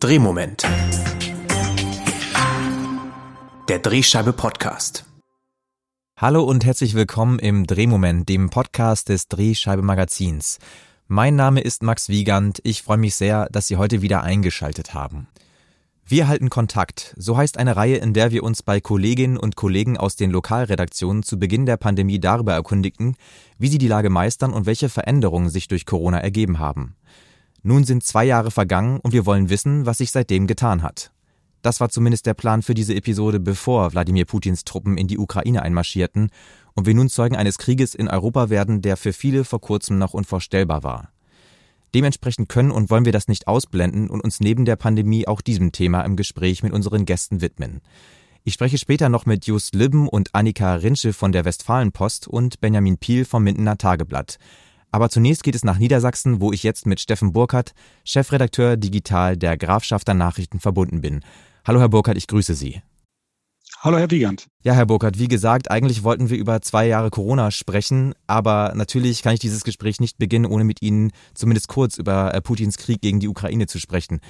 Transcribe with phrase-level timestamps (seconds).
[0.00, 0.62] Drehmoment.
[3.68, 5.04] Der Drehscheibe Podcast.
[6.16, 10.60] Hallo und herzlich willkommen im Drehmoment, dem Podcast des Drehscheibe Magazins.
[11.08, 12.60] Mein Name ist Max Wiegand.
[12.62, 15.26] Ich freue mich sehr, dass Sie heute wieder eingeschaltet haben.
[16.06, 17.12] Wir halten Kontakt.
[17.18, 21.24] So heißt eine Reihe, in der wir uns bei Kolleginnen und Kollegen aus den Lokalredaktionen
[21.24, 23.16] zu Beginn der Pandemie darüber erkundigten,
[23.58, 26.94] wie sie die Lage meistern und welche Veränderungen sich durch Corona ergeben haben.
[27.62, 31.10] Nun sind zwei Jahre vergangen und wir wollen wissen, was sich seitdem getan hat.
[31.62, 35.62] Das war zumindest der Plan für diese Episode, bevor Wladimir Putins Truppen in die Ukraine
[35.62, 36.30] einmarschierten
[36.74, 40.14] und wir nun Zeugen eines Krieges in Europa werden, der für viele vor kurzem noch
[40.14, 41.10] unvorstellbar war.
[41.94, 45.72] Dementsprechend können und wollen wir das nicht ausblenden und uns neben der Pandemie auch diesem
[45.72, 47.80] Thema im Gespräch mit unseren Gästen widmen.
[48.44, 52.98] Ich spreche später noch mit Just Libben und Annika Rinsche von der Westfalenpost und Benjamin
[52.98, 54.38] Piel vom Mindener Tageblatt.
[54.90, 57.74] Aber zunächst geht es nach Niedersachsen, wo ich jetzt mit Steffen Burkhardt,
[58.04, 61.20] Chefredakteur Digital der Grafschafter Nachrichten verbunden bin.
[61.66, 62.82] Hallo Herr Burkhardt, ich grüße Sie.
[63.80, 64.48] Hallo Herr Wiegand.
[64.64, 69.22] Ja, Herr Burkhardt, wie gesagt, eigentlich wollten wir über zwei Jahre Corona sprechen, aber natürlich
[69.22, 73.00] kann ich dieses Gespräch nicht beginnen, ohne mit Ihnen zumindest kurz über äh, Putins Krieg
[73.00, 74.20] gegen die Ukraine zu sprechen.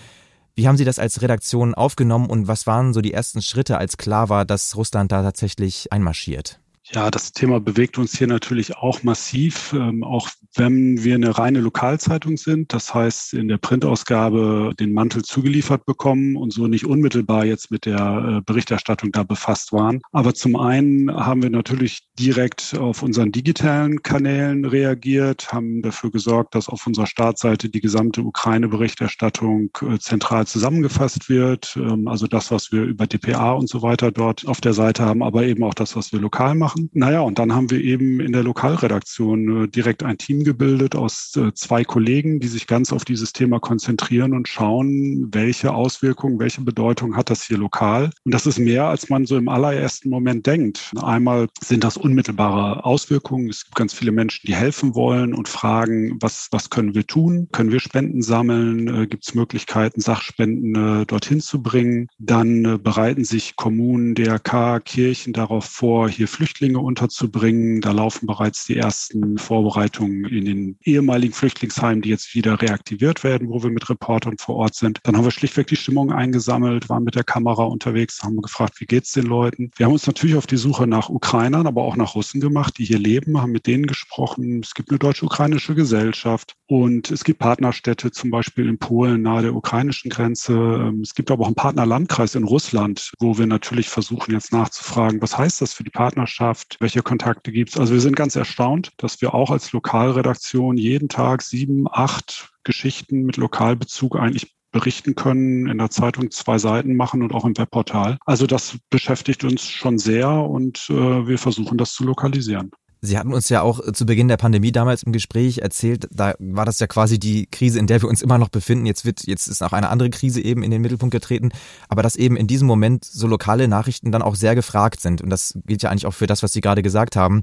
[0.54, 3.96] Wie haben Sie das als Redaktion aufgenommen und was waren so die ersten Schritte, als
[3.96, 6.60] klar war, dass Russland da tatsächlich einmarschiert?
[6.94, 11.60] Ja, das Thema bewegt uns hier natürlich auch massiv, ähm, auch wenn wir eine reine
[11.60, 12.72] Lokalzeitung sind.
[12.72, 17.84] Das heißt, in der Printausgabe den Mantel zugeliefert bekommen und so nicht unmittelbar jetzt mit
[17.84, 20.00] der äh, Berichterstattung da befasst waren.
[20.12, 26.54] Aber zum einen haben wir natürlich direkt auf unseren digitalen Kanälen reagiert, haben dafür gesorgt,
[26.54, 31.76] dass auf unserer Startseite die gesamte Ukraine-Berichterstattung äh, zentral zusammengefasst wird.
[31.76, 35.22] Ähm, also das, was wir über DPA und so weiter dort auf der Seite haben,
[35.22, 36.77] aber eben auch das, was wir lokal machen machen.
[36.92, 41.34] Naja, und dann haben wir eben in der Lokalredaktion äh, direkt ein Team gebildet aus
[41.36, 46.60] äh, zwei Kollegen, die sich ganz auf dieses Thema konzentrieren und schauen, welche Auswirkungen, welche
[46.60, 48.10] Bedeutung hat das hier lokal.
[48.24, 50.92] Und das ist mehr, als man so im allerersten Moment denkt.
[51.02, 53.48] Einmal sind das unmittelbare Auswirkungen.
[53.48, 57.48] Es gibt ganz viele Menschen, die helfen wollen und fragen, was, was können wir tun?
[57.52, 58.88] Können wir Spenden sammeln?
[58.88, 62.08] Äh, gibt es Möglichkeiten, Sachspenden dorthin zu bringen?
[62.18, 67.80] Dann bereiten sich Kommunen, DRK, Kirchen darauf vor, hier Flüchtlinge Flüchtlinge unterzubringen.
[67.80, 73.48] Da laufen bereits die ersten Vorbereitungen in den ehemaligen Flüchtlingsheimen, die jetzt wieder reaktiviert werden,
[73.48, 75.00] wo wir mit Reportern vor Ort sind.
[75.04, 78.86] Dann haben wir schlichtweg die Stimmung eingesammelt, waren mit der Kamera unterwegs, haben gefragt, wie
[78.86, 79.70] geht's den Leuten.
[79.76, 82.84] Wir haben uns natürlich auf die Suche nach Ukrainern, aber auch nach Russen gemacht, die
[82.84, 84.60] hier leben, haben mit denen gesprochen.
[84.62, 89.54] Es gibt eine deutsch-ukrainische Gesellschaft und es gibt Partnerstädte, zum Beispiel in Polen nahe der
[89.54, 90.52] ukrainischen Grenze.
[90.52, 95.22] Ähm, es gibt aber auch einen Partnerlandkreis in Russland, wo wir natürlich versuchen jetzt nachzufragen,
[95.22, 96.57] was heißt das für die Partnerschaft?
[96.58, 97.78] Wirtschaft, welche Kontakte gibt es.
[97.78, 103.22] Also wir sind ganz erstaunt, dass wir auch als Lokalredaktion jeden Tag sieben, acht Geschichten
[103.22, 108.18] mit Lokalbezug eigentlich berichten können, in der Zeitung zwei Seiten machen und auch im Webportal.
[108.26, 112.70] Also das beschäftigt uns schon sehr und äh, wir versuchen das zu lokalisieren.
[113.00, 116.64] Sie hatten uns ja auch zu Beginn der Pandemie damals im Gespräch erzählt, da war
[116.64, 118.86] das ja quasi die Krise, in der wir uns immer noch befinden.
[118.86, 121.50] Jetzt wird, jetzt ist auch eine andere Krise eben in den Mittelpunkt getreten,
[121.88, 125.22] aber dass eben in diesem Moment so lokale Nachrichten dann auch sehr gefragt sind.
[125.22, 127.42] Und das gilt ja eigentlich auch für das, was Sie gerade gesagt haben.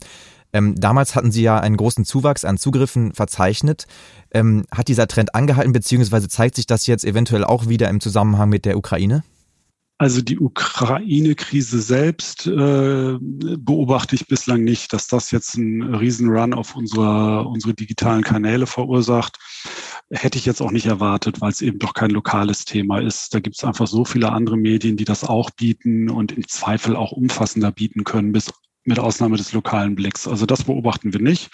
[0.51, 3.87] Ähm, damals hatten Sie ja einen großen Zuwachs an Zugriffen verzeichnet.
[4.31, 8.49] Ähm, hat dieser Trend angehalten, beziehungsweise zeigt sich das jetzt eventuell auch wieder im Zusammenhang
[8.49, 9.23] mit der Ukraine?
[9.97, 16.75] Also die Ukraine-Krise selbst äh, beobachte ich bislang nicht, dass das jetzt einen Riesenrun auf
[16.75, 19.37] unsere, unsere digitalen Kanäle verursacht.
[20.11, 23.33] Hätte ich jetzt auch nicht erwartet, weil es eben doch kein lokales Thema ist.
[23.33, 26.97] Da gibt es einfach so viele andere Medien, die das auch bieten und im Zweifel
[26.97, 28.51] auch umfassender bieten können, bis
[28.83, 30.27] mit Ausnahme des lokalen Blicks.
[30.27, 31.49] Also das beobachten wir nicht.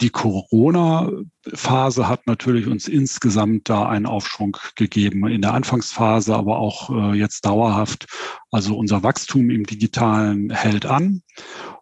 [0.00, 5.26] Die Corona-Phase hat natürlich uns insgesamt da einen Aufschwung gegeben.
[5.26, 8.06] In der Anfangsphase, aber auch äh, jetzt dauerhaft.
[8.52, 11.22] Also unser Wachstum im Digitalen hält an.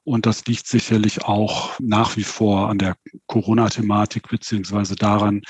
[0.05, 2.97] Und das liegt sicherlich auch nach wie vor an der
[3.27, 5.43] Corona-Thematik beziehungsweise daran,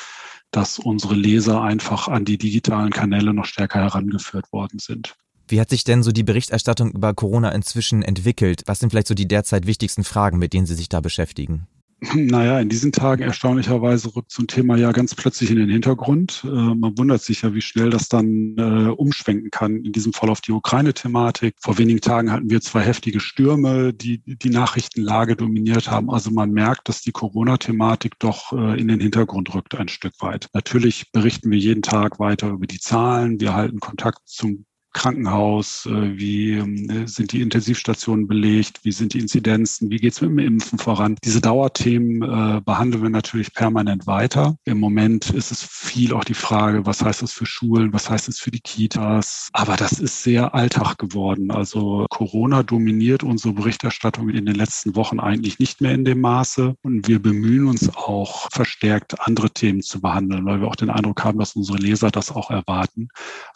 [0.51, 5.15] dass unsere Leser einfach an die digitalen Kanäle noch stärker herangeführt worden sind.
[5.49, 8.63] Wie hat sich denn so die Berichterstattung über Corona inzwischen entwickelt?
[8.67, 11.69] Was sind vielleicht so die derzeit wichtigsten Fragen, mit denen Sie sich da beschäftigen?
[12.15, 16.43] Naja, in diesen Tagen erstaunlicherweise rückt so ein Thema ja ganz plötzlich in den Hintergrund.
[16.45, 19.77] Äh, man wundert sich ja, wie schnell das dann äh, umschwenken kann.
[19.83, 21.57] In diesem Fall auf die Ukraine-Thematik.
[21.59, 26.11] Vor wenigen Tagen hatten wir zwei heftige Stürme, die die Nachrichtenlage dominiert haben.
[26.11, 30.49] Also man merkt, dass die Corona-Thematik doch äh, in den Hintergrund rückt ein Stück weit.
[30.53, 33.41] Natürlich berichten wir jeden Tag weiter über die Zahlen.
[33.41, 34.67] Wir halten Kontakt zum
[34.97, 40.23] Krankenhaus, äh, wie ähm, sind die Intensivstationen belegt, wie sind die Inzidenzen, wie geht es
[40.23, 41.17] mit dem Impfen voran.
[41.23, 44.57] Diese Dauerthemen äh, behandeln wir natürlich permanent weiter.
[44.65, 48.29] Im Moment ist es viel auch die Frage, was heißt das für Schulen, was heißt
[48.29, 49.51] es für die Kitas.
[49.53, 51.51] Aber das ist sehr Alltag geworden.
[51.51, 56.75] Also Corona dominiert unsere Berichterstattung in den letzten Wochen eigentlich nicht mehr in dem Maße.
[56.83, 61.23] Und wir bemühen uns auch verstärkt, andere Themen zu behandeln, weil wir auch den Eindruck
[61.23, 63.09] haben, dass unsere Leser das auch erwarten.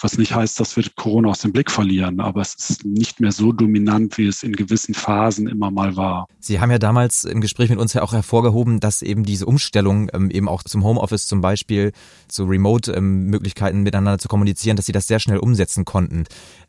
[0.03, 3.33] Was nicht heißt, dass wir Corona aus dem Blick verlieren, aber es ist nicht mehr
[3.33, 6.27] so dominant, wie es in gewissen Phasen immer mal war.
[6.41, 10.11] Sie haben ja damals im Gespräch mit uns ja auch hervorgehoben, dass eben diese Umstellung
[10.13, 11.93] ähm, eben auch zum Homeoffice zum Beispiel,
[12.29, 16.25] zu Remote-Möglichkeiten ähm, miteinander zu kommunizieren, dass Sie das sehr schnell umsetzen konnten.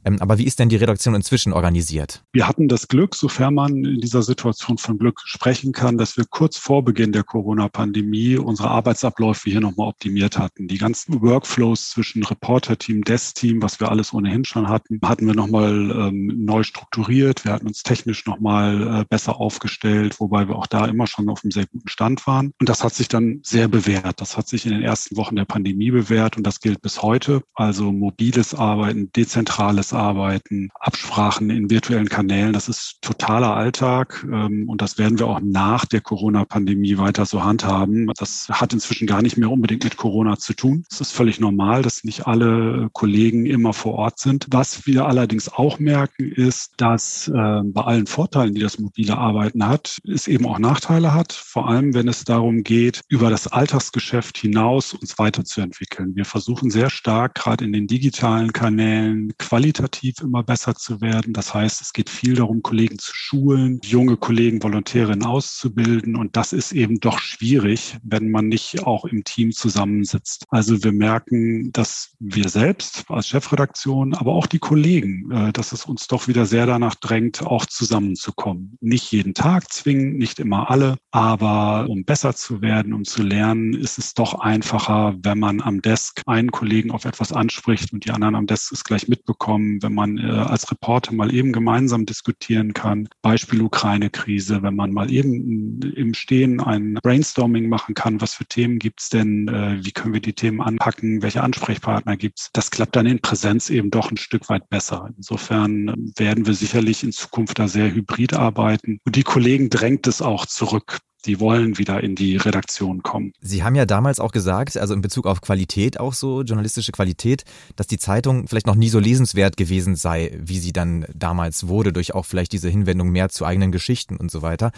[0.06, 2.24] Ähm, aber wie ist denn die Redaktion inzwischen organisiert?
[2.34, 6.26] Wir hatten das Glück, sofern man in dieser Situation von Glück sprechen kann, dass wir
[6.30, 10.68] kurz vor Beginn der Corona-Pandemie unsere Arbeitsabläufe hier nochmal optimiert hatten.
[10.68, 15.92] Die ganzen Workflows zwischen Reporter-Team, Desk-Team, was wir alles ohnehin schon hatten, hatten wir nochmal
[15.92, 17.46] ähm, neu strukturiert.
[17.46, 21.44] Wir hatten uns technisch nochmal äh, besser aufgestellt, wobei wir auch da immer schon auf
[21.44, 22.54] einem sehr guten Stand waren.
[22.60, 24.22] Und das hat sich dann sehr bewährt.
[24.22, 27.44] Das hat sich in den ersten Wochen der Pandemie bewährt und das gilt bis heute.
[27.54, 32.54] Also mobiles Arbeiten, dezentrales Arbeiten, Absprachen in virtuellen Kanälen.
[32.54, 37.44] Das ist totaler Alltag ähm, und das werden wir auch nach der Corona-Pandemie weiter so
[37.44, 38.10] handhaben.
[38.18, 40.86] Das hat inzwischen gar nicht mehr unbedingt mit Corona zu tun.
[40.90, 44.48] Es ist völlig normal, dass nicht alle Kollegen immer vor Ort sind.
[44.50, 49.68] Was wir allerdings auch merken, ist, dass äh, bei allen Vorteilen, die das mobile Arbeiten
[49.68, 51.34] hat, es eben auch Nachteile hat.
[51.34, 56.16] Vor allem, wenn es darum geht, über das Alltagsgeschäft hinaus uns weiterzuentwickeln.
[56.16, 61.34] Wir versuchen sehr stark, gerade in den digitalen Kanälen, qualitativ qualitativ immer besser zu werden.
[61.34, 66.16] Das heißt, es geht viel darum, Kollegen zu schulen, junge Kollegen, Volontärinnen auszubilden.
[66.16, 70.46] Und das ist eben doch schwierig, wenn man nicht auch im Team zusammensitzt.
[70.50, 75.86] Also wir merken, dass wir selbst als Chefredaktion, aber auch die Kollegen, äh, dass es
[75.86, 78.78] uns doch wieder sehr danach drängt, auch zusammenzukommen.
[78.82, 83.74] Nicht jeden Tag zwingen, nicht immer alle, aber um besser zu werden, um zu lernen,
[83.74, 88.12] ist es doch einfacher, wenn man am Desk einen Kollegen auf etwas anspricht und die
[88.12, 92.74] anderen am Desk es gleich mitbekommen wenn man äh, als Reporter mal eben gemeinsam diskutieren
[92.74, 93.08] kann.
[93.22, 98.80] Beispiel Ukraine-Krise, wenn man mal eben im Stehen ein Brainstorming machen kann, was für Themen
[98.80, 102.50] gibt's denn, äh, wie können wir die Themen anpacken, welche Ansprechpartner gibt's.
[102.54, 105.10] Das klappt dann in Präsenz eben doch ein Stück weit besser.
[105.16, 109.00] Insofern werden wir sicherlich in Zukunft da sehr hybrid arbeiten.
[109.06, 113.34] Und die Kollegen drängt es auch zurück die wollen wieder in die Redaktion kommen.
[113.42, 117.44] Sie haben ja damals auch gesagt, also in Bezug auf Qualität auch so, journalistische Qualität,
[117.76, 121.94] dass die Zeitung vielleicht noch nie so lesenswert gewesen sei, wie sie dann damals wurde,
[121.94, 124.72] durch auch vielleicht diese Hinwendung mehr zu eigenen Geschichten und so weiter.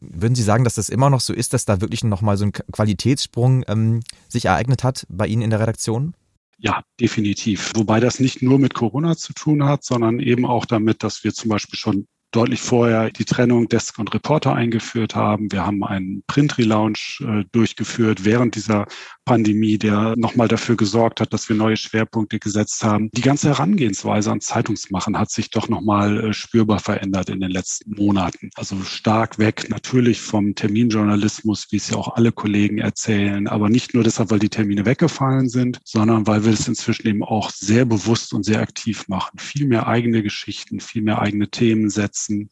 [0.00, 2.52] Würden Sie sagen, dass das immer noch so ist, dass da wirklich nochmal so ein
[2.52, 6.14] Qualitätssprung ähm, sich ereignet hat bei Ihnen in der Redaktion?
[6.58, 7.72] Ja, definitiv.
[7.74, 11.34] Wobei das nicht nur mit Corona zu tun hat, sondern eben auch damit, dass wir
[11.34, 15.50] zum Beispiel schon deutlich vorher die Trennung Desk und Reporter eingeführt haben.
[15.50, 18.86] Wir haben einen Print-Relaunch äh, durchgeführt während dieser
[19.24, 23.10] Pandemie, der nochmal dafür gesorgt hat, dass wir neue Schwerpunkte gesetzt haben.
[23.12, 27.92] Die ganze Herangehensweise an Zeitungsmachen hat sich doch nochmal äh, spürbar verändert in den letzten
[27.92, 28.50] Monaten.
[28.54, 33.94] Also stark weg natürlich vom Terminjournalismus, wie es ja auch alle Kollegen erzählen, aber nicht
[33.94, 37.86] nur deshalb, weil die Termine weggefallen sind, sondern weil wir es inzwischen eben auch sehr
[37.86, 39.38] bewusst und sehr aktiv machen.
[39.38, 42.50] Viel mehr eigene Geschichten, viel mehr eigene Themen setzen setzen,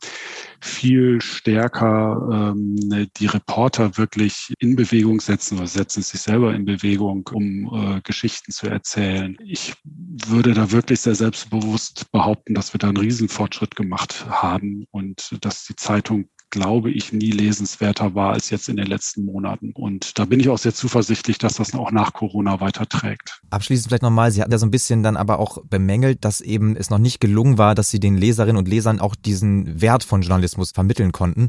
[0.60, 7.28] viel stärker ähm, die Reporter wirklich in Bewegung setzen oder setzen sich selber in Bewegung,
[7.32, 9.36] um äh, Geschichten zu erzählen.
[9.44, 15.36] Ich würde da wirklich sehr selbstbewusst behaupten, dass wir da einen Riesenfortschritt gemacht haben und
[15.44, 19.72] dass die Zeitung glaube ich, nie lesenswerter war als jetzt in den letzten Monaten.
[19.72, 23.42] Und da bin ich auch sehr zuversichtlich, dass das auch nach Corona weiterträgt.
[23.50, 26.76] Abschließend vielleicht nochmal, Sie hatten ja so ein bisschen dann aber auch bemängelt, dass eben
[26.76, 30.22] es noch nicht gelungen war, dass Sie den Leserinnen und Lesern auch diesen Wert von
[30.22, 31.48] Journalismus vermitteln konnten.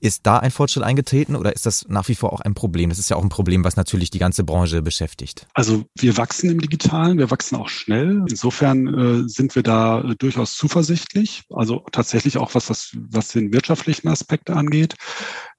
[0.00, 2.90] Ist da ein Fortschritt eingetreten oder ist das nach wie vor auch ein Problem?
[2.90, 5.46] Das ist ja auch ein Problem, was natürlich die ganze Branche beschäftigt.
[5.54, 8.24] Also wir wachsen im Digitalen, wir wachsen auch schnell.
[8.28, 8.86] Insofern
[9.24, 11.42] äh, sind wir da äh, durchaus zuversichtlich.
[11.50, 14.94] Also tatsächlich auch was, das, was den wirtschaftlichen Aspekt angeht.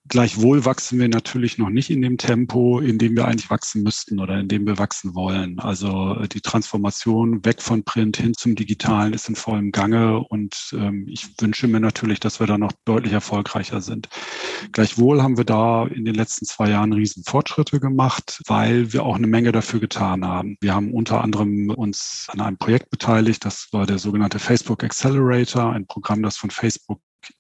[0.09, 4.19] Gleichwohl wachsen wir natürlich noch nicht in dem Tempo, in dem wir eigentlich wachsen müssten
[4.19, 5.59] oder in dem wir wachsen wollen.
[5.59, 10.73] Also äh, die Transformation weg von Print hin zum Digitalen ist in vollem Gange und
[10.73, 14.09] ähm, ich wünsche mir natürlich, dass wir da noch deutlich erfolgreicher sind.
[14.71, 19.15] Gleichwohl haben wir da in den letzten zwei Jahren riesen Fortschritte gemacht, weil wir auch
[19.15, 20.57] eine Menge dafür getan haben.
[20.59, 25.71] Wir haben unter anderem uns an einem Projekt beteiligt, das war der sogenannte Facebook Accelerator,
[25.71, 26.99] ein Programm, das von Facebook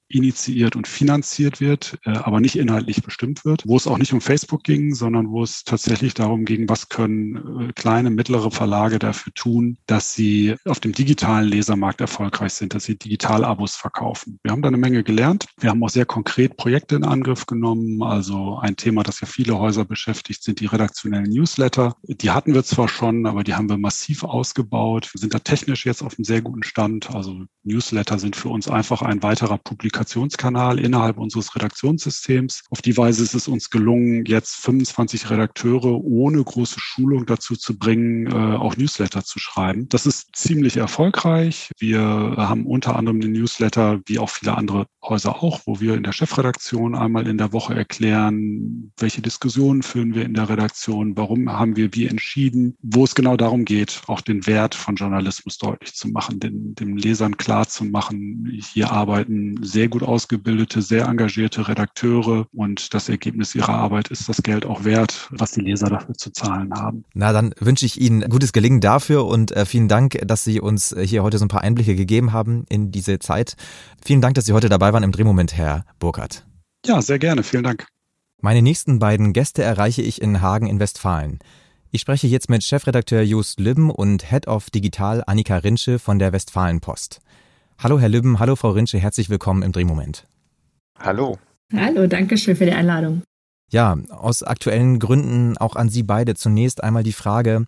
[0.09, 4.21] initiiert und finanziert wird, äh, aber nicht inhaltlich bestimmt wird, wo es auch nicht um
[4.21, 9.31] Facebook ging, sondern wo es tatsächlich darum ging, was können äh, kleine, mittlere Verlage dafür
[9.33, 14.39] tun, dass sie auf dem digitalen Lesermarkt erfolgreich sind, dass sie Digital-Abos verkaufen.
[14.43, 15.45] Wir haben da eine Menge gelernt.
[15.59, 18.01] Wir haben auch sehr konkret Projekte in Angriff genommen.
[18.01, 21.95] Also ein Thema, das ja viele Häuser beschäftigt, sind die redaktionellen Newsletter.
[22.03, 25.09] Die hatten wir zwar schon, aber die haben wir massiv ausgebaut.
[25.13, 27.11] Wir sind da technisch jetzt auf einem sehr guten Stand.
[27.11, 32.63] Also Newsletter sind für uns einfach ein weiterer Publikum Kommunikationskanal innerhalb unseres Redaktionssystems.
[32.69, 37.77] Auf die Weise ist es uns gelungen, jetzt 25 Redakteure ohne große Schulung dazu zu
[37.77, 39.89] bringen, äh, auch Newsletter zu schreiben.
[39.89, 41.71] Das ist ziemlich erfolgreich.
[41.79, 46.03] Wir haben unter anderem den Newsletter, wie auch viele andere Häuser auch, wo wir in
[46.03, 51.51] der Chefredaktion einmal in der Woche erklären, welche Diskussionen führen wir in der Redaktion, warum
[51.51, 55.93] haben wir wie entschieden, wo es genau darum geht, auch den Wert von Journalismus deutlich
[55.93, 61.67] zu machen, den, den Lesern klar zu machen, hier arbeiten sehr gut ausgebildete, sehr engagierte
[61.67, 66.15] Redakteure und das Ergebnis ihrer Arbeit ist das Geld auch wert, was die Leser dafür
[66.15, 67.03] zu zahlen haben.
[67.13, 70.95] Na, dann wünsche ich Ihnen gutes Gelingen dafür und äh, vielen Dank, dass Sie uns
[71.01, 73.55] hier heute so ein paar Einblicke gegeben haben in diese Zeit.
[74.03, 76.45] Vielen Dank, dass Sie heute dabei waren im Drehmoment, Herr Burkhardt.
[76.85, 77.43] Ja, sehr gerne.
[77.43, 77.87] Vielen Dank.
[78.41, 81.39] Meine nächsten beiden Gäste erreiche ich in Hagen in Westfalen.
[81.91, 86.31] Ich spreche jetzt mit Chefredakteur Just Lübben und Head of Digital Annika Rinsche von der
[86.31, 87.19] Westfalenpost.
[87.81, 90.27] Hallo Herr Lübben, hallo Frau Rinsche, herzlich willkommen im Drehmoment.
[90.99, 91.37] Hallo.
[91.73, 93.21] Hallo, danke schön für die Einladung.
[93.71, 97.67] Ja, aus aktuellen Gründen auch an Sie beide zunächst einmal die Frage,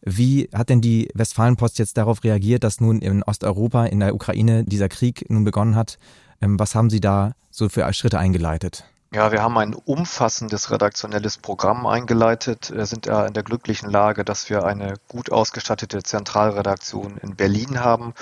[0.00, 4.64] wie hat denn die Westfalenpost jetzt darauf reagiert, dass nun in Osteuropa, in der Ukraine
[4.64, 5.96] dieser Krieg nun begonnen hat?
[6.40, 8.82] Ähm, was haben Sie da so für Schritte eingeleitet?
[9.14, 12.72] Ja, wir haben ein umfassendes redaktionelles Programm eingeleitet.
[12.74, 17.80] Wir sind ja in der glücklichen Lage, dass wir eine gut ausgestattete Zentralredaktion in Berlin
[17.80, 18.14] haben,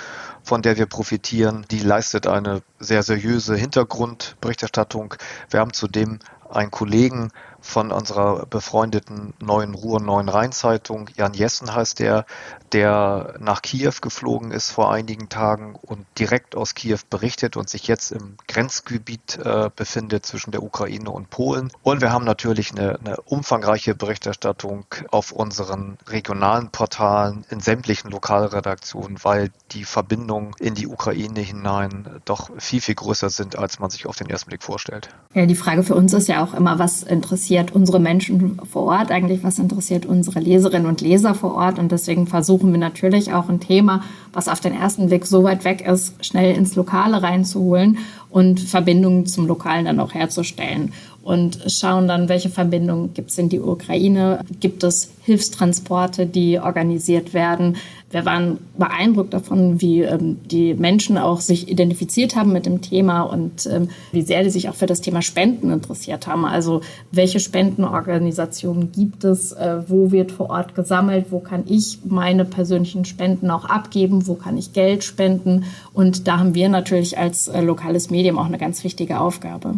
[0.43, 1.65] von der wir profitieren.
[1.71, 5.15] Die leistet eine sehr seriöse Hintergrundberichterstattung.
[5.49, 6.19] Wir haben zudem
[6.49, 7.31] einen Kollegen
[7.61, 11.09] von unserer befreundeten Neuen Ruhr Neuen Rheinzeitung.
[11.15, 12.25] Jan Jessen heißt der,
[12.73, 17.87] der nach Kiew geflogen ist vor einigen Tagen und direkt aus Kiew berichtet und sich
[17.87, 21.71] jetzt im Grenzgebiet äh, befindet zwischen der Ukraine und Polen.
[21.83, 29.17] Und wir haben natürlich eine, eine umfangreiche Berichterstattung auf unseren regionalen Portalen in sämtlichen Lokalredaktionen,
[29.23, 34.07] weil die Verbindungen in die Ukraine hinein doch viel, viel größer sind, als man sich
[34.07, 35.09] auf den ersten Blick vorstellt.
[35.33, 38.83] Ja, die Frage für uns ist ja auch immer, was interessiert interessiert unsere Menschen vor
[38.83, 41.79] Ort eigentlich, was interessiert unsere Leserinnen und Leser vor Ort.
[41.79, 45.65] Und deswegen versuchen wir natürlich auch ein Thema, was auf den ersten Blick so weit
[45.65, 47.97] weg ist, schnell ins Lokale reinzuholen
[48.29, 50.93] und Verbindungen zum Lokalen dann auch herzustellen
[51.23, 57.33] und schauen dann, welche Verbindungen gibt es in die Ukraine, gibt es Hilfstransporte, die organisiert
[57.33, 57.75] werden.
[58.11, 63.21] Wir waren beeindruckt davon, wie ähm, die Menschen auch sich identifiziert haben mit dem Thema
[63.21, 66.45] und ähm, wie sehr die sich auch für das Thema Spenden interessiert haben.
[66.45, 72.45] Also welche Spendenorganisationen gibt es, äh, wo wird vor Ort gesammelt, wo kann ich meine
[72.45, 75.63] persönlichen Spenden auch abgeben, wo kann ich Geld spenden.
[75.93, 79.75] Und da haben wir natürlich als äh, lokales Medium auch eine ganz wichtige Aufgabe.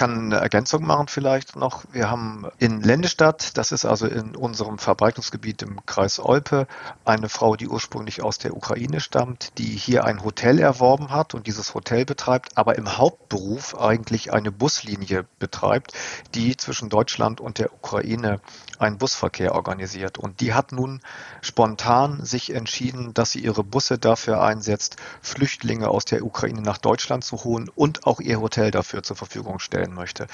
[0.00, 1.84] Kann eine Ergänzung machen vielleicht noch.
[1.92, 6.66] Wir haben in Lendestadt, das ist also in unserem Verbreitungsgebiet im Kreis Olpe,
[7.04, 11.46] eine Frau, die ursprünglich aus der Ukraine stammt, die hier ein Hotel erworben hat und
[11.46, 15.92] dieses Hotel betreibt, aber im Hauptberuf eigentlich eine Buslinie betreibt,
[16.34, 18.40] die zwischen Deutschland und der Ukraine
[18.78, 20.16] einen Busverkehr organisiert.
[20.16, 21.02] Und die hat nun
[21.42, 27.22] spontan sich entschieden, dass sie ihre Busse dafür einsetzt, Flüchtlinge aus der Ukraine nach Deutschland
[27.22, 30.26] zu holen und auch ihr Hotel dafür zur Verfügung stellt stellen möchte.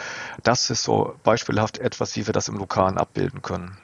[0.42, 3.76] Das ist so beispielhaft etwas, wie wir das im Lokalen abbilden können.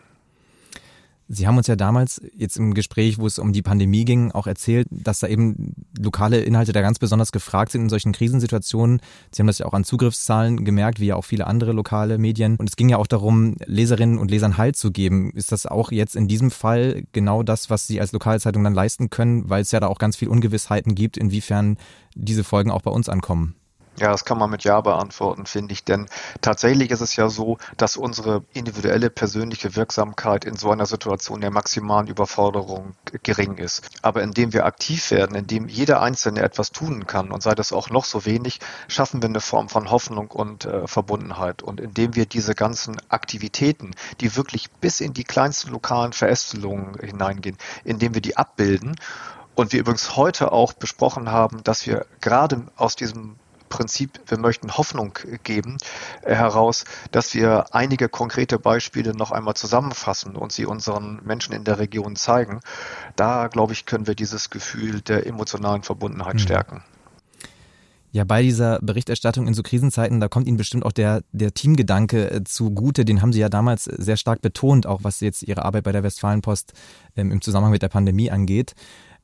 [1.29, 4.47] Sie haben uns ja damals jetzt im Gespräch, wo es um die Pandemie ging, auch
[4.47, 9.01] erzählt, dass da eben lokale Inhalte da ganz besonders gefragt sind in solchen Krisensituationen.
[9.31, 12.57] Sie haben das ja auch an Zugriffszahlen gemerkt, wie ja auch viele andere lokale Medien.
[12.57, 15.31] Und es ging ja auch darum, Leserinnen und Lesern Halt zu geben.
[15.31, 19.09] Ist das auch jetzt in diesem Fall genau das, was Sie als Lokalzeitung dann leisten
[19.09, 21.79] können, weil es ja da auch ganz viel Ungewissheiten gibt, inwiefern
[22.15, 23.55] diese Folgen auch bei uns ankommen?
[24.01, 25.85] Ja, das kann man mit Ja beantworten, finde ich.
[25.85, 26.09] Denn
[26.41, 31.51] tatsächlich ist es ja so, dass unsere individuelle persönliche Wirksamkeit in so einer Situation der
[31.51, 33.83] maximalen Überforderung gering ist.
[34.01, 37.91] Aber indem wir aktiv werden, indem jeder Einzelne etwas tun kann und sei das auch
[37.91, 41.63] noch so wenig, schaffen wir eine Form von Hoffnung und äh, Verbundenheit.
[41.63, 47.59] Und indem wir diese ganzen Aktivitäten, die wirklich bis in die kleinsten lokalen Verästelungen hineingehen,
[47.85, 48.97] indem wir die abbilden
[49.55, 53.37] und wir übrigens heute auch besprochen haben, dass wir gerade aus diesem
[53.73, 55.79] Prinzip, wir möchten Hoffnung geben,
[56.21, 61.65] äh, heraus, dass wir einige konkrete Beispiele noch einmal zusammenfassen und sie unseren Menschen in
[61.65, 62.61] der Region zeigen.
[63.17, 66.39] Da, glaube ich, können wir dieses Gefühl der emotionalen Verbundenheit mhm.
[66.41, 66.85] stärken.
[68.15, 72.31] Ja, bei dieser Berichterstattung in so Krisenzeiten, da kommt Ihnen bestimmt auch der, der Teamgedanke
[72.31, 73.07] äh, zugute.
[73.07, 76.03] Den haben Sie ja damals sehr stark betont, auch was jetzt Ihre Arbeit bei der
[76.03, 76.75] Westfalenpost
[77.17, 78.75] ähm, im Zusammenhang mit der Pandemie angeht.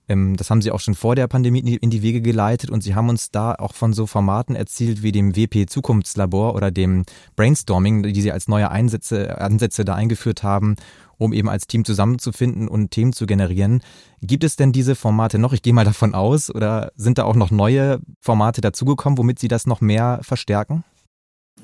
[0.08, 2.94] Ähm, das haben Sie auch schon vor der Pandemie in die Wege geleitet und Sie
[2.94, 7.04] haben uns da auch von so Formaten erzielt wie dem WP Zukunftslabor oder dem
[7.36, 10.76] Brainstorming, die Sie als neue Einsätze, Ansätze da eingeführt haben,
[11.18, 13.82] um eben als Team zusammenzufinden und Themen zu generieren.
[14.22, 15.52] Gibt es denn diese Formate noch?
[15.52, 16.54] Ich gehe mal davon aus.
[16.54, 20.84] Oder sind da auch noch neue Formate dazugekommen, womit Sie das noch mehr verstärken?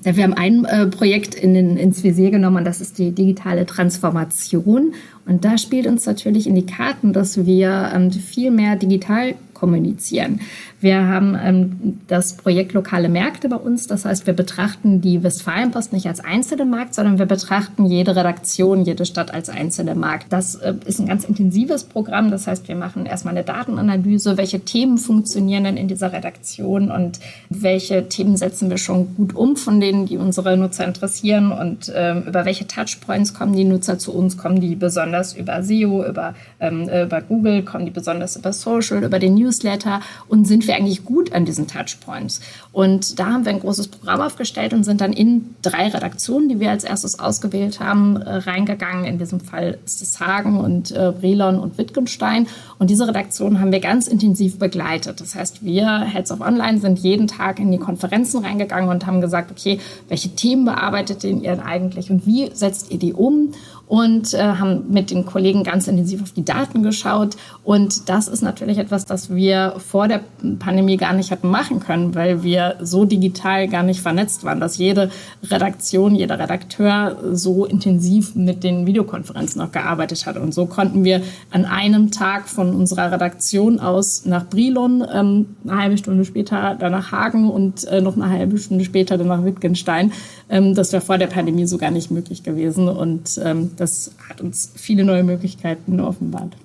[0.03, 3.65] Ja, wir haben ein äh, Projekt in den, ins Visier genommen, das ist die digitale
[3.65, 4.93] Transformation.
[5.25, 10.41] Und da spielt uns natürlich in die Karten, dass wir ähm, viel mehr digital kommunizieren.
[10.85, 13.87] Wir haben ähm, das Projekt Lokale Märkte bei uns.
[13.87, 18.85] Das heißt, wir betrachten die Westfalenpost nicht als einzelnen Markt, sondern wir betrachten jede Redaktion,
[18.85, 20.27] jede Stadt als einzelnen Markt.
[20.29, 22.29] Das äh, ist ein ganz intensives Programm.
[22.29, 24.37] Das heißt, wir machen erstmal eine Datenanalyse.
[24.37, 29.55] Welche Themen funktionieren denn in dieser Redaktion und welche Themen setzen wir schon gut um
[29.55, 34.13] von denen, die unsere Nutzer interessieren und ähm, über welche Touchpoints kommen die Nutzer zu
[34.13, 34.37] uns?
[34.37, 39.03] Kommen die besonders über SEO, über, ähm, äh, über Google, kommen die besonders über Social,
[39.03, 42.41] über den Newsletter und sind wir eigentlich gut an diesen Touchpoints?
[42.71, 46.59] Und da haben wir ein großes Programm aufgestellt und sind dann in drei Redaktionen, die
[46.59, 49.05] wir als erstes ausgewählt haben, äh, reingegangen.
[49.05, 52.47] In diesem Fall ist es Hagen und äh, Brilon und Wittgenstein.
[52.79, 55.21] Und diese Redaktionen haben wir ganz intensiv begleitet.
[55.21, 59.21] Das heißt, wir, Heads of Online, sind jeden Tag in die Konferenzen reingegangen und haben
[59.21, 59.79] gesagt, okay,
[60.09, 63.53] welche Themen bearbeitet ihr eigentlich und wie setzt ihr die um?
[63.87, 67.35] Und äh, haben mit den Kollegen ganz intensiv auf die Daten geschaut.
[67.63, 70.21] Und das ist natürlich etwas, das wir vor der
[70.59, 74.77] Pandemie gar nicht hatten machen können, weil wir so digital gar nicht vernetzt waren, dass
[74.77, 75.09] jede
[75.43, 80.37] Redaktion, jeder Redakteur so intensiv mit den Videokonferenzen noch gearbeitet hat.
[80.37, 85.77] Und so konnten wir an einem Tag von unserer Redaktion aus nach Brilon, ähm, eine
[85.77, 89.43] halbe Stunde später dann nach Hagen und äh, noch eine halbe Stunde später dann nach
[89.43, 90.11] Wittgenstein.
[90.49, 92.87] Ähm, das wäre vor der Pandemie so gar nicht möglich gewesen.
[92.87, 96.55] Und ähm, das hat uns viele neue Möglichkeiten offenbart.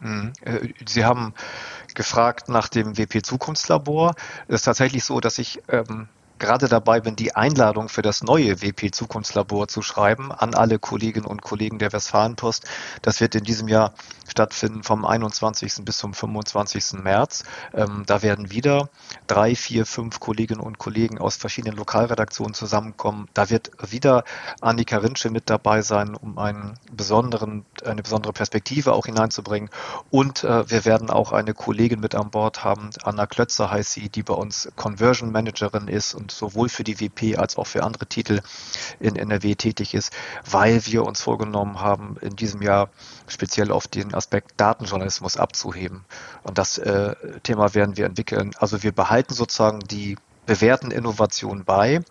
[0.00, 0.32] Mhm.
[0.42, 1.34] Äh, Sie haben
[1.94, 4.14] gefragt nach dem WP Zukunftslabor.
[4.48, 8.62] Es ist tatsächlich so, dass ich ähm, gerade dabei bin, die Einladung für das neue
[8.62, 12.64] WP Zukunftslabor zu schreiben an alle Kolleginnen und Kollegen der Westfalenpost.
[13.02, 13.94] Das wird in diesem Jahr
[14.28, 15.84] stattfinden vom 21.
[15.84, 17.02] bis zum 25.
[17.02, 17.44] März.
[17.72, 18.90] Ähm, da werden wieder
[19.26, 23.28] drei, vier, fünf Kolleginnen und Kollegen aus verschiedenen Lokalredaktionen zusammenkommen.
[23.34, 24.24] Da wird wieder
[24.60, 29.70] Annika Rinsche mit dabei sein, um einen besonderen, eine besondere Perspektive auch hineinzubringen.
[30.10, 34.08] Und äh, wir werden auch eine Kollegin mit an Bord haben, Anna Klötzer heißt sie,
[34.08, 38.06] die bei uns Conversion Managerin ist und sowohl für die WP als auch für andere
[38.06, 38.40] Titel
[39.00, 40.12] in NRW tätig ist,
[40.48, 42.90] weil wir uns vorgenommen haben, in diesem Jahr
[43.26, 46.04] speziell auf den Aspekt Datenjournalismus abzuheben.
[46.42, 48.52] Und das äh, Thema werden wir entwickeln.
[48.58, 52.02] Also wir behalten sozusagen die bewährten Innovationen bei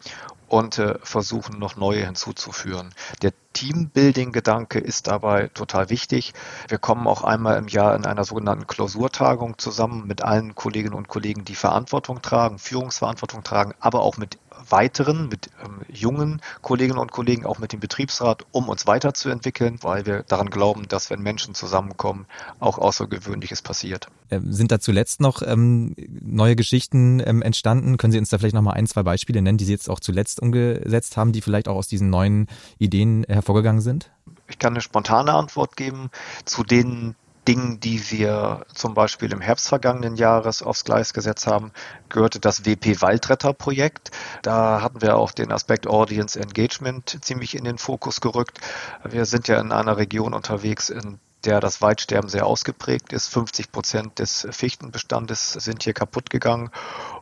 [0.48, 2.94] und äh, versuchen noch neue hinzuzuführen.
[3.22, 6.34] Der Teambuilding-Gedanke ist dabei total wichtig.
[6.68, 11.08] Wir kommen auch einmal im Jahr in einer sogenannten Klausurtagung zusammen mit allen Kolleginnen und
[11.08, 14.38] Kollegen, die Verantwortung tragen, Führungsverantwortung tragen, aber auch mit
[14.70, 20.06] weiteren, mit ähm, jungen Kolleginnen und Kollegen, auch mit dem Betriebsrat, um uns weiterzuentwickeln, weil
[20.06, 22.26] wir daran glauben, dass wenn Menschen zusammenkommen,
[22.60, 24.08] auch Außergewöhnliches passiert.
[24.32, 27.98] Ähm, sind da zuletzt noch ähm, neue Geschichten ähm, entstanden?
[27.98, 30.00] Können Sie uns da vielleicht noch mal ein, zwei Beispiele nennen, die Sie jetzt auch
[30.00, 34.12] zuletzt umgesetzt haben, die vielleicht auch aus diesen neuen Ideen hervorgegangen sind?
[34.48, 36.10] Ich kann eine spontane Antwort geben
[36.46, 37.16] zu den
[37.48, 41.72] Dingen, die wir zum Beispiel im Herbst vergangenen Jahres aufs Gleis gesetzt haben,
[42.10, 44.12] gehörte das WP Waldretter Projekt.
[44.42, 48.60] Da hatten wir auch den Aspekt Audience Engagement ziemlich in den Fokus gerückt.
[49.04, 53.28] Wir sind ja in einer Region unterwegs, in der das Waldsterben sehr ausgeprägt ist.
[53.28, 56.72] 50 Prozent des Fichtenbestandes sind hier kaputt gegangen.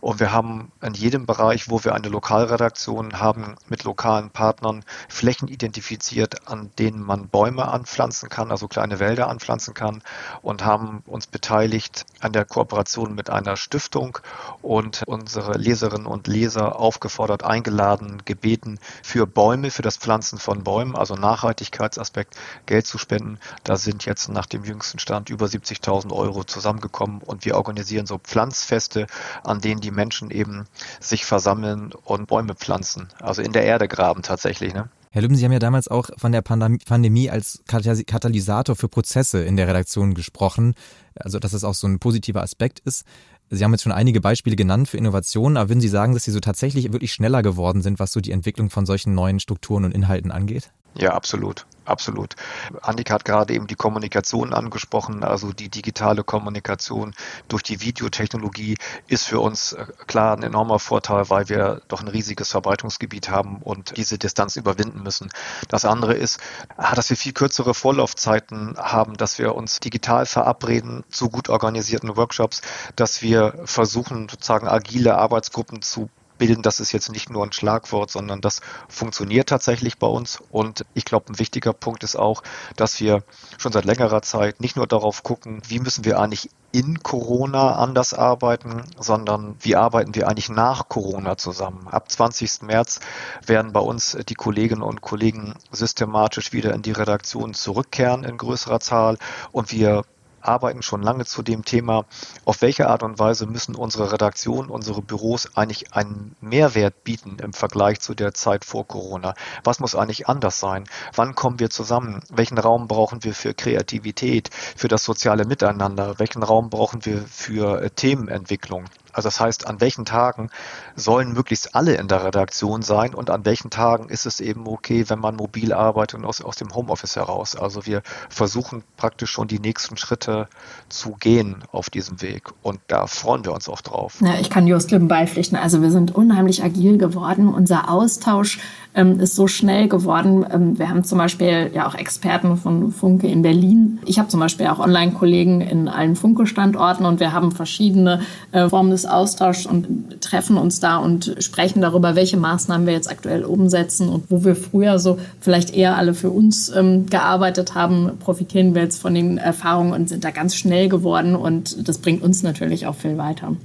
[0.01, 5.47] Und wir haben in jedem Bereich, wo wir eine Lokalredaktion haben, mit lokalen Partnern Flächen
[5.47, 10.01] identifiziert, an denen man Bäume anpflanzen kann, also kleine Wälder anpflanzen kann
[10.41, 14.19] und haben uns beteiligt an der Kooperation mit einer Stiftung
[14.61, 20.95] und unsere Leserinnen und Leser aufgefordert, eingeladen, gebeten, für Bäume, für das Pflanzen von Bäumen,
[20.95, 23.39] also Nachhaltigkeitsaspekt, Geld zu spenden.
[23.63, 28.19] Da sind jetzt nach dem jüngsten Stand über 70.000 Euro zusammengekommen und wir organisieren so
[28.19, 29.07] Pflanzfeste,
[29.43, 30.65] an denen die Menschen eben
[30.99, 34.75] sich versammeln und Bäume pflanzen, also in der Erde graben tatsächlich.
[34.75, 34.87] Ne?
[35.09, 39.57] Herr Lüben, Sie haben ja damals auch von der Pandemie als Katalysator für Prozesse in
[39.57, 40.75] der Redaktion gesprochen,
[41.15, 43.05] also dass es auch so ein positiver Aspekt ist.
[43.49, 46.31] Sie haben jetzt schon einige Beispiele genannt für Innovationen, aber würden Sie sagen, dass Sie
[46.31, 49.91] so tatsächlich wirklich schneller geworden sind, was so die Entwicklung von solchen neuen Strukturen und
[49.93, 50.71] Inhalten angeht?
[50.95, 51.65] Ja, absolut.
[51.85, 52.35] Absolut.
[52.81, 57.13] Annika hat gerade eben die Kommunikation angesprochen, also die digitale Kommunikation
[57.49, 62.07] durch die Videotechnologie ist für uns äh, klar ein enormer Vorteil, weil wir doch ein
[62.07, 65.29] riesiges Verbreitungsgebiet haben und diese Distanz überwinden müssen.
[65.67, 66.39] Das andere ist,
[66.77, 72.15] ah, dass wir viel kürzere Vorlaufzeiten haben, dass wir uns digital verabreden zu gut organisierten
[72.15, 72.61] Workshops,
[72.95, 78.11] dass wir versuchen, sozusagen agile Arbeitsgruppen zu bilden, das ist jetzt nicht nur ein Schlagwort,
[78.11, 80.41] sondern das funktioniert tatsächlich bei uns.
[80.51, 82.43] Und ich glaube, ein wichtiger Punkt ist auch,
[82.75, 83.23] dass wir
[83.57, 88.15] schon seit längerer Zeit nicht nur darauf gucken, wie müssen wir eigentlich in Corona anders
[88.15, 91.87] arbeiten, sondern wie arbeiten wir eigentlich nach Corona zusammen.
[91.87, 92.63] Ab 20.
[92.63, 92.99] März
[93.45, 98.79] werden bei uns die Kolleginnen und Kollegen systematisch wieder in die Redaktion zurückkehren in größerer
[98.79, 99.19] Zahl
[99.51, 100.03] und wir
[100.45, 102.05] arbeiten schon lange zu dem Thema,
[102.45, 107.53] auf welche Art und Weise müssen unsere Redaktionen, unsere Büros eigentlich einen Mehrwert bieten im
[107.53, 109.33] Vergleich zu der Zeit vor Corona?
[109.63, 110.85] Was muss eigentlich anders sein?
[111.15, 112.21] Wann kommen wir zusammen?
[112.29, 116.19] Welchen Raum brauchen wir für Kreativität, für das soziale Miteinander?
[116.19, 118.85] Welchen Raum brauchen wir für äh, Themenentwicklung?
[119.13, 120.49] Also das heißt, an welchen Tagen
[120.95, 125.05] sollen möglichst alle in der Redaktion sein und an welchen Tagen ist es eben okay,
[125.07, 127.55] wenn man mobil arbeitet und aus, aus dem Homeoffice heraus.
[127.55, 130.47] Also wir versuchen praktisch schon die nächsten Schritte
[130.89, 134.17] zu gehen auf diesem Weg und da freuen wir uns auch drauf.
[134.21, 135.57] Ja, ich kann Just Lübben beipflichten.
[135.57, 137.47] Also wir sind unheimlich agil geworden.
[137.47, 138.59] Unser Austausch
[138.95, 140.45] ähm, ist so schnell geworden.
[140.51, 143.99] Ähm, wir haben zum Beispiel ja auch Experten von Funke in Berlin.
[144.05, 148.91] Ich habe zum Beispiel auch Online-Kollegen in allen Funke-Standorten und wir haben verschiedene äh, Formen
[148.91, 154.09] des Austauschs und treffen uns da und sprechen darüber, welche Maßnahmen wir jetzt aktuell umsetzen
[154.09, 158.83] und wo wir früher so vielleicht eher alle für uns ähm, gearbeitet haben, profitieren wir
[158.83, 162.87] jetzt von den Erfahrungen und sind da ganz schnell geworden und das bringt uns natürlich
[162.87, 163.55] auch viel weiter.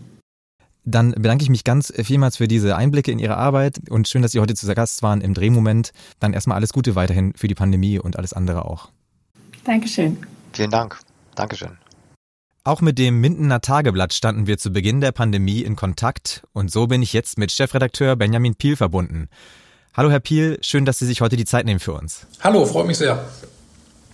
[0.91, 4.33] Dann bedanke ich mich ganz vielmals für diese Einblicke in Ihre Arbeit und schön, dass
[4.33, 5.93] Sie heute zu Gast waren im Drehmoment.
[6.19, 8.89] Dann erstmal alles Gute weiterhin für die Pandemie und alles andere auch.
[9.65, 10.17] Dankeschön.
[10.55, 10.99] Vielen Dank.
[11.35, 11.77] Dankeschön.
[12.65, 16.87] Auch mit dem Mindener Tageblatt standen wir zu Beginn der Pandemie in Kontakt und so
[16.87, 19.29] bin ich jetzt mit Chefredakteur Benjamin Piel verbunden.
[19.95, 22.27] Hallo Herr Piel, schön, dass Sie sich heute die Zeit nehmen für uns.
[22.41, 23.29] Hallo, freut mich sehr.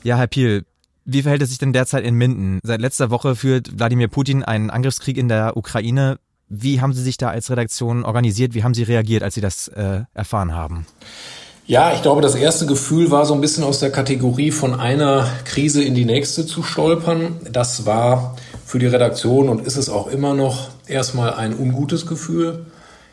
[0.02, 0.64] Ja, Herr Piel,
[1.04, 2.60] wie verhält es sich denn derzeit in Minden?
[2.62, 6.18] Seit letzter Woche führt Wladimir Putin einen Angriffskrieg in der Ukraine.
[6.48, 8.54] Wie haben Sie sich da als Redaktion organisiert?
[8.54, 10.86] Wie haben Sie reagiert, als Sie das äh, erfahren haben?
[11.66, 15.26] Ja, ich glaube, das erste Gefühl war so ein bisschen aus der Kategorie von einer
[15.46, 17.36] Krise in die nächste zu stolpern.
[17.50, 22.66] Das war für die Redaktion und ist es auch immer noch erstmal ein ungutes Gefühl.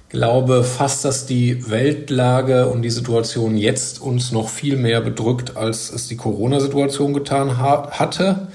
[0.08, 5.56] Ich glaube fast, dass die Weltlage und die Situation jetzt uns noch viel mehr bedrückt,
[5.56, 8.50] als es die Corona-Situation getan ha hatte.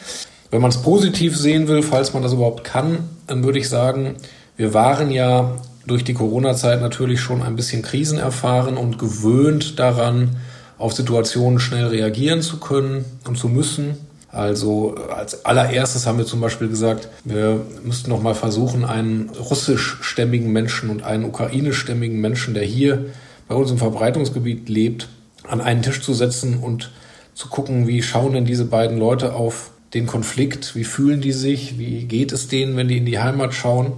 [0.51, 4.17] Wenn man es positiv sehen will, falls man das überhaupt kann, dann würde ich sagen,
[4.57, 10.37] wir waren ja durch die Corona-Zeit natürlich schon ein bisschen Krisen erfahren und gewöhnt daran,
[10.79, 13.97] auf Situationen schnell reagieren zu können und zu müssen.
[14.29, 20.53] Also als allererstes haben wir zum Beispiel gesagt, wir müssten noch mal versuchen, einen russischstämmigen
[20.53, 23.07] Menschen und einen ukrainischstämmigen Menschen, der hier
[23.49, 25.09] bei uns im Verbreitungsgebiet lebt,
[25.49, 26.91] an einen Tisch zu setzen und
[27.35, 31.79] zu gucken, wie schauen denn diese beiden Leute auf den Konflikt, wie fühlen die sich,
[31.79, 33.93] wie geht es denen, wenn die in die Heimat schauen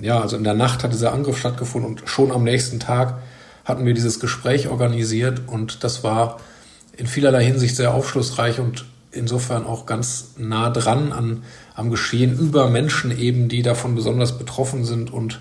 [0.00, 3.18] ja, also in der Nacht hat dieser Angriff stattgefunden und schon am nächsten Tag
[3.64, 6.38] hatten wir dieses Gespräch organisiert und das war
[6.96, 11.42] in vielerlei Hinsicht sehr aufschlussreich und insofern auch ganz nah dran an,
[11.74, 15.40] am Geschehen über Menschen eben, die davon besonders betroffen sind und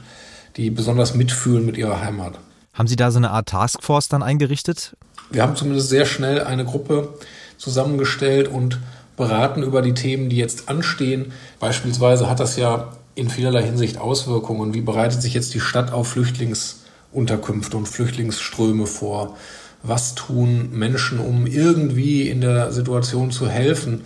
[0.56, 2.34] die besonders mitfühlen mit ihrer Heimat.
[2.74, 4.96] Haben Sie da so eine Art Taskforce dann eingerichtet?
[5.32, 7.16] Wir haben zumindest sehr schnell eine Gruppe
[7.58, 8.80] zusammengestellt und
[9.18, 11.34] beraten über die Themen, die jetzt anstehen.
[11.60, 14.76] Beispielsweise hat das ja in vielerlei Hinsicht Auswirkungen.
[14.76, 19.36] Wie bereitet sich jetzt die Stadt auf Flüchtlingsunterkünfte und Flüchtlingsströme vor?
[19.82, 24.02] Was tun Menschen, um irgendwie in der Situation zu helfen?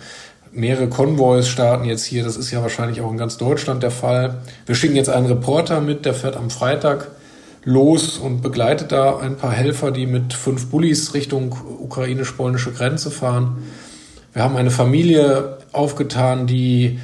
[0.50, 2.24] Mehrere Konvois starten jetzt hier.
[2.24, 4.38] Das ist ja wahrscheinlich auch in ganz Deutschland der Fall.
[4.64, 7.08] Wir schicken jetzt einen Reporter mit, der fährt am Freitag
[7.64, 13.58] los und begleitet da ein paar Helfer, die mit fünf Bullis Richtung ukrainisch-polnische Grenze fahren.
[14.32, 16.98] Wir haben eine Familie aufgetan, die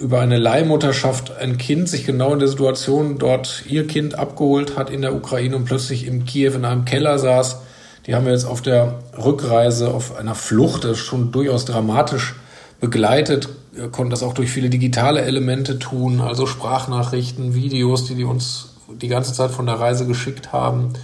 [0.00, 4.90] über eine Leihmutterschaft ein Kind sich genau in der Situation dort ihr Kind abgeholt hat
[4.90, 7.58] in der Ukraine und plötzlich im Kiew in einem Keller saß.
[8.06, 12.34] Die haben wir jetzt auf der Rückreise, auf einer Flucht, das ist schon durchaus dramatisch
[12.80, 13.50] begleitet,
[13.92, 19.08] konnten das auch durch viele digitale Elemente tun, also Sprachnachrichten, Videos, die die uns die
[19.08, 20.94] ganze Zeit von der Reise geschickt haben.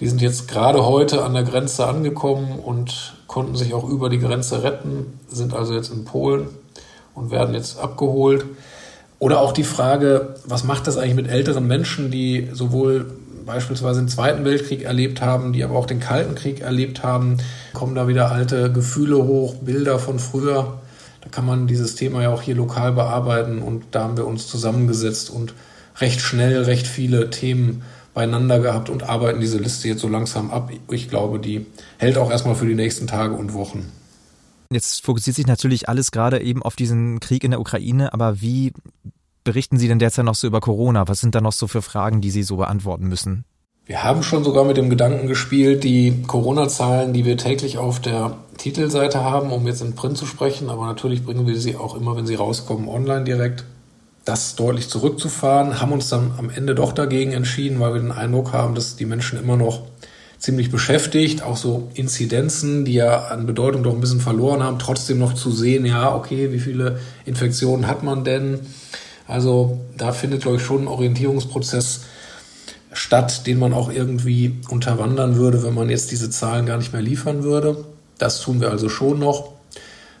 [0.00, 4.18] Die sind jetzt gerade heute an der Grenze angekommen und konnten sich auch über die
[4.18, 6.48] Grenze retten, sind also jetzt in Polen
[7.20, 8.44] und werden jetzt abgeholt.
[9.18, 13.06] Oder auch die Frage, was macht das eigentlich mit älteren Menschen, die sowohl
[13.44, 17.38] beispielsweise den Zweiten Weltkrieg erlebt haben, die aber auch den Kalten Krieg erlebt haben,
[17.74, 20.80] kommen da wieder alte Gefühle hoch, Bilder von früher.
[21.20, 24.46] Da kann man dieses Thema ja auch hier lokal bearbeiten und da haben wir uns
[24.46, 25.52] zusammengesetzt und
[25.98, 27.82] recht schnell recht viele Themen
[28.14, 30.70] beieinander gehabt und arbeiten diese Liste jetzt so langsam ab.
[30.90, 31.66] Ich glaube, die
[31.98, 33.90] hält auch erstmal für die nächsten Tage und Wochen.
[34.72, 38.72] Jetzt fokussiert sich natürlich alles gerade eben auf diesen Krieg in der Ukraine, aber wie
[39.42, 41.08] berichten Sie denn derzeit noch so über Corona?
[41.08, 43.44] Was sind da noch so für Fragen, die Sie so beantworten müssen?
[43.86, 48.36] Wir haben schon sogar mit dem Gedanken gespielt, die Corona-Zahlen, die wir täglich auf der
[48.58, 52.14] Titelseite haben, um jetzt in Print zu sprechen, aber natürlich bringen wir sie auch immer,
[52.16, 53.64] wenn sie rauskommen, online direkt,
[54.24, 58.52] das deutlich zurückzufahren, haben uns dann am Ende doch dagegen entschieden, weil wir den Eindruck
[58.52, 59.82] haben, dass die Menschen immer noch
[60.40, 65.18] ziemlich beschäftigt, auch so Inzidenzen, die ja an Bedeutung doch ein bisschen verloren haben, trotzdem
[65.18, 68.58] noch zu sehen, ja, okay, wie viele Infektionen hat man denn?
[69.28, 72.00] Also da findet, glaube ich, schon ein Orientierungsprozess
[72.92, 77.02] statt, den man auch irgendwie unterwandern würde, wenn man jetzt diese Zahlen gar nicht mehr
[77.02, 77.84] liefern würde.
[78.18, 79.52] Das tun wir also schon noch.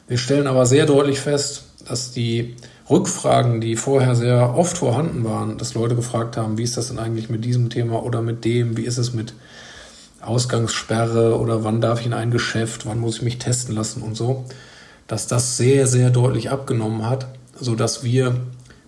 [0.06, 2.56] Wir stellen aber sehr deutlich fest, dass die
[2.90, 6.98] Rückfragen, die vorher sehr oft vorhanden waren, dass Leute gefragt haben, wie ist das denn
[6.98, 9.32] eigentlich mit diesem Thema oder mit dem, wie ist es mit
[10.20, 14.16] Ausgangssperre oder wann darf ich in ein Geschäft, wann muss ich mich testen lassen und
[14.16, 14.44] so,
[15.06, 17.26] dass das sehr, sehr deutlich abgenommen hat,
[17.58, 18.36] sodass wir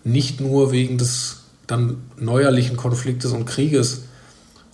[0.04, 4.04] nicht nur wegen des dann neuerlichen Konfliktes und Krieges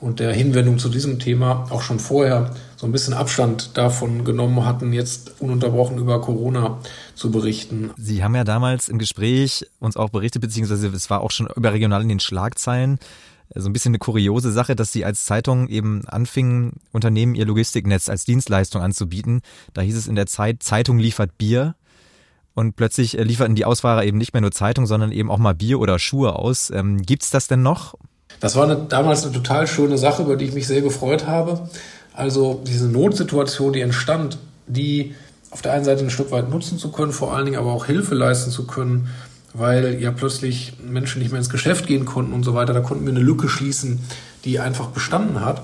[0.01, 4.65] und der Hinwendung zu diesem Thema auch schon vorher so ein bisschen Abstand davon genommen
[4.65, 6.79] hatten, jetzt ununterbrochen über Corona
[7.15, 7.91] zu berichten.
[7.97, 12.03] Sie haben ja damals im Gespräch uns auch berichtet, beziehungsweise es war auch schon überregional
[12.03, 12.99] in den Schlagzeilen,
[13.55, 18.09] so ein bisschen eine kuriose Sache, dass Sie als Zeitung eben anfingen, Unternehmen ihr Logistiknetz
[18.09, 19.41] als Dienstleistung anzubieten.
[19.75, 21.75] Da hieß es in der Zeit, Zeitung liefert Bier.
[22.55, 25.55] Und plötzlich äh, lieferten die Ausfahrer eben nicht mehr nur Zeitung, sondern eben auch mal
[25.55, 26.71] Bier oder Schuhe aus.
[26.71, 27.95] Ähm, gibt's das denn noch?
[28.41, 31.69] Das war eine, damals eine total schöne Sache, über die ich mich sehr gefreut habe.
[32.13, 35.15] Also diese Notsituation, die entstand, die
[35.51, 37.87] auf der einen Seite ein Stück weit nutzen zu können, vor allen Dingen aber auch
[37.87, 39.09] Hilfe leisten zu können,
[39.59, 42.73] weil ja plötzlich Menschen nicht mehr ins Geschäft gehen konnten und so weiter.
[42.73, 44.01] Da konnten wir eine Lücke schließen,
[44.45, 45.63] die einfach bestanden hat.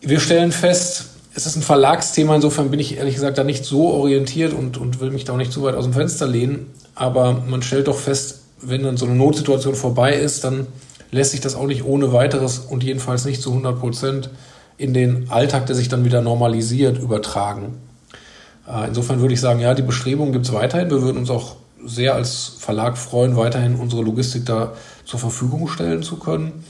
[0.00, 3.88] Wir stellen fest, es ist ein Verlagsthema, insofern bin ich ehrlich gesagt da nicht so
[3.88, 6.66] orientiert und, und will mich da auch nicht zu weit aus dem Fenster lehnen.
[6.94, 10.66] Aber man stellt doch fest, wenn dann so eine Notsituation vorbei ist, dann
[11.10, 14.30] lässt sich das auch nicht ohne weiteres und jedenfalls nicht zu 100 Prozent
[14.78, 17.78] in den Alltag, der sich dann wieder normalisiert, übertragen.
[18.66, 20.90] Äh, insofern würde ich sagen, ja, die Bestrebungen gibt es weiterhin.
[20.90, 26.02] Wir würden uns auch sehr als Verlag freuen, weiterhin unsere Logistik da zur Verfügung stellen
[26.02, 26.64] zu können.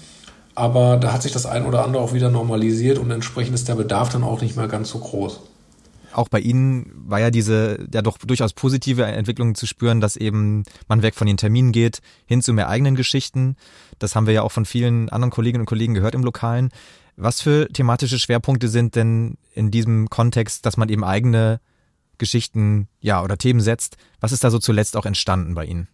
[0.54, 3.74] Aber da hat sich das ein oder andere auch wieder normalisiert und entsprechend ist der
[3.74, 5.40] Bedarf dann auch nicht mehr ganz so groß.
[6.12, 10.64] Auch bei Ihnen war ja diese ja doch durchaus positive Entwicklung zu spüren, dass eben
[10.86, 13.56] man weg von den Terminen geht, hin zu mehr eigenen Geschichten.
[13.98, 16.68] Das haben wir ja auch von vielen anderen Kolleginnen und Kollegen gehört im Lokalen.
[17.16, 21.60] Was für thematische Schwerpunkte sind denn in diesem Kontext, dass man eben eigene
[22.22, 23.96] Geschichten, ja, oder Themen setzt?
[24.20, 25.88] Was ist da so zuletzt auch entstanden bei Ihnen?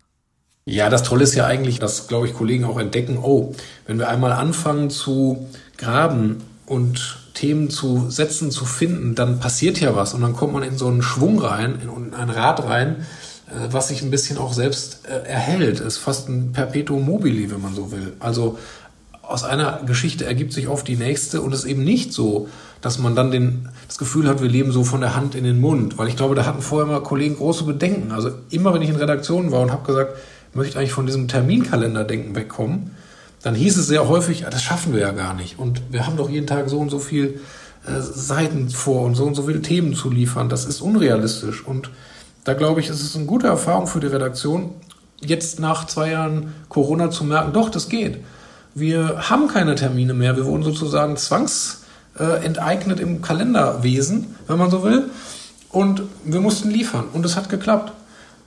[0.66, 3.54] Ja, das Tolle ist ja eigentlich, dass, glaube ich, Kollegen auch entdecken, oh,
[3.86, 9.96] wenn wir einmal anfangen zu graben und Themen zu setzen, zu finden, dann passiert ja
[9.96, 13.06] was und dann kommt man in so einen Schwung rein, in ein Rad rein,
[13.46, 15.80] äh, was sich ein bisschen auch selbst äh, erhält.
[15.80, 18.12] Ist fast ein Perpetuum mobile, wenn man so will.
[18.20, 18.58] Also
[19.22, 22.48] aus einer Geschichte ergibt sich oft die nächste und es ist eben nicht so,
[22.80, 25.60] dass man dann den, das Gefühl hat, wir leben so von der Hand in den
[25.60, 25.98] Mund.
[25.98, 28.12] Weil ich glaube, da hatten vorher mal Kollegen große Bedenken.
[28.12, 30.16] Also immer, wenn ich in Redaktionen war und habe gesagt,
[30.54, 32.92] möchte eigentlich von diesem Terminkalenderdenken wegkommen,
[33.42, 35.58] dann hieß es sehr häufig, das schaffen wir ja gar nicht.
[35.58, 37.40] Und wir haben doch jeden Tag so und so viel
[37.86, 40.48] äh, Seiten vor und so und so viele Themen zu liefern.
[40.48, 41.64] Das ist unrealistisch.
[41.64, 41.90] Und
[42.44, 44.70] da glaube ich, ist es eine gute Erfahrung für die Redaktion,
[45.20, 48.18] jetzt nach zwei Jahren Corona zu merken, doch, das geht.
[48.74, 50.36] Wir haben keine Termine mehr.
[50.36, 51.16] Wir wurden sozusagen
[52.18, 55.10] zwangsenteignet im Kalenderwesen, wenn man so will.
[55.70, 57.04] Und wir mussten liefern.
[57.12, 57.92] Und es hat geklappt.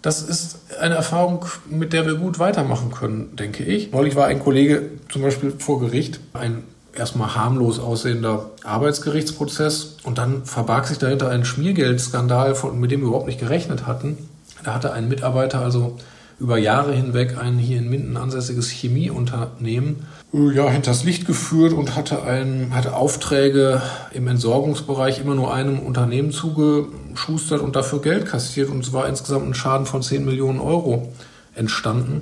[0.02, 3.92] Das ist eine Erfahrung, mit der wir gut weitermachen können, denke ich.
[3.92, 6.64] Neulich war ein Kollege zum Beispiel vor Gericht, ein
[6.98, 13.28] erstmal harmlos aussehender Arbeitsgerichtsprozess und dann verbarg sich dahinter ein Schmiergeldskandal, mit dem wir überhaupt
[13.28, 14.18] nicht gerechnet hatten.
[14.64, 15.98] Da hatte ein Mitarbeiter also
[16.42, 22.24] über Jahre hinweg ein hier in Minden ansässiges Chemieunternehmen ja, hinters Licht geführt und hatte,
[22.24, 28.70] ein, hatte Aufträge im Entsorgungsbereich immer nur einem Unternehmen zugeschustert und dafür Geld kassiert.
[28.70, 31.12] Und es war insgesamt ein Schaden von 10 Millionen Euro
[31.54, 32.22] entstanden.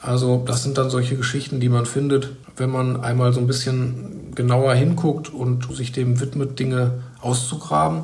[0.00, 4.32] Also das sind dann solche Geschichten, die man findet, wenn man einmal so ein bisschen
[4.34, 8.02] genauer hinguckt und sich dem widmet, Dinge auszugraben.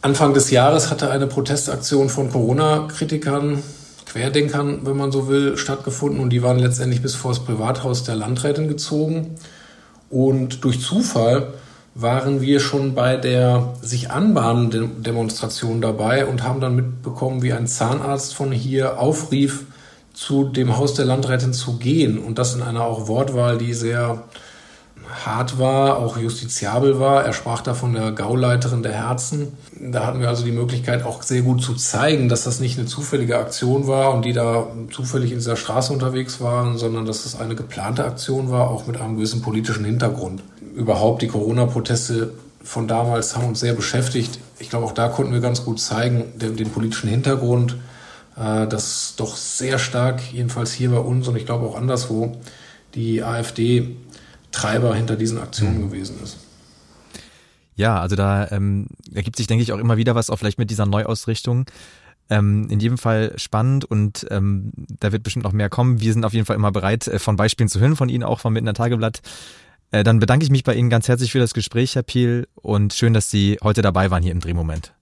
[0.00, 3.62] Anfang des Jahres hatte eine Protestaktion von Corona-Kritikern
[4.14, 8.14] Querdenkern, wenn man so will, stattgefunden und die waren letztendlich bis vor das Privathaus der
[8.14, 9.34] Landrätin gezogen.
[10.08, 11.48] Und durch Zufall
[11.96, 17.66] waren wir schon bei der sich anbahnenden Demonstration dabei und haben dann mitbekommen, wie ein
[17.66, 19.64] Zahnarzt von hier aufrief,
[20.12, 24.22] zu dem Haus der Landrätin zu gehen und das in einer auch Wortwahl, die sehr
[25.24, 27.24] hart war, auch justiziabel war.
[27.24, 29.52] Er sprach da von der Gauleiterin der Herzen.
[29.80, 32.86] Da hatten wir also die Möglichkeit auch sehr gut zu zeigen, dass das nicht eine
[32.86, 37.38] zufällige Aktion war und die da zufällig in dieser Straße unterwegs waren, sondern dass es
[37.38, 40.42] eine geplante Aktion war, auch mit einem gewissen politischen Hintergrund.
[40.74, 44.38] Überhaupt die Corona-Proteste von damals haben uns sehr beschäftigt.
[44.58, 47.76] Ich glaube, auch da konnten wir ganz gut zeigen, den, den politischen Hintergrund,
[48.36, 52.36] äh, dass doch sehr stark, jedenfalls hier bei uns und ich glaube auch anderswo,
[52.94, 53.96] die AfD
[54.54, 55.90] Treiber hinter diesen Aktionen mhm.
[55.90, 56.38] gewesen ist.
[57.76, 60.70] Ja, also da ähm, ergibt sich, denke ich, auch immer wieder was, auch vielleicht mit
[60.70, 61.66] dieser Neuausrichtung.
[62.30, 66.00] Ähm, in jedem Fall spannend und ähm, da wird bestimmt noch mehr kommen.
[66.00, 68.40] Wir sind auf jeden Fall immer bereit, äh, von Beispielen zu hören, von Ihnen auch
[68.40, 69.20] vom Miteinander Tageblatt.
[69.90, 72.94] Äh, dann bedanke ich mich bei Ihnen ganz herzlich für das Gespräch, Herr Piel, und
[72.94, 74.92] schön, dass Sie heute dabei waren hier im Drehmoment.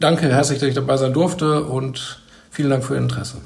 [0.00, 3.36] Danke herzlich, dass ich dabei sein durfte und vielen Dank für Ihr Interesse.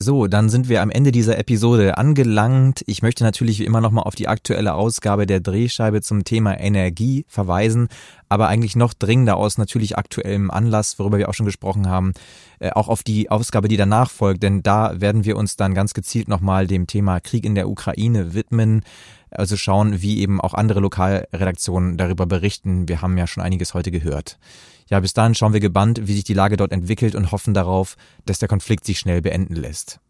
[0.00, 2.84] So, dann sind wir am Ende dieser Episode angelangt.
[2.86, 7.24] Ich möchte natürlich wie immer nochmal auf die aktuelle Ausgabe der Drehscheibe zum Thema Energie
[7.26, 7.88] verweisen,
[8.28, 12.12] aber eigentlich noch dringender aus natürlich aktuellem Anlass, worüber wir auch schon gesprochen haben,
[12.60, 15.94] äh, auch auf die Ausgabe, die danach folgt, denn da werden wir uns dann ganz
[15.94, 18.84] gezielt nochmal dem Thema Krieg in der Ukraine widmen.
[19.32, 22.88] Also schauen, wie eben auch andere Lokalredaktionen darüber berichten.
[22.88, 24.38] Wir haben ja schon einiges heute gehört.
[24.88, 27.96] Ja, bis dahin schauen wir gebannt, wie sich die Lage dort entwickelt und hoffen darauf,
[28.24, 30.00] dass der Konflikt sich schnell beenden lässt.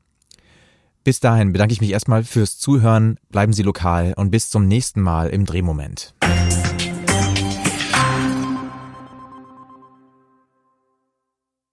[1.05, 5.01] Bis dahin bedanke ich mich erstmal fürs Zuhören, bleiben Sie lokal und bis zum nächsten
[5.01, 6.15] Mal im Drehmoment.